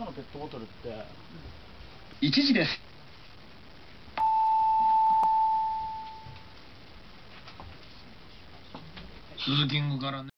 [0.00, 0.88] 中のペットボトルって
[2.30, 2.70] 時です
[10.00, 10.28] からね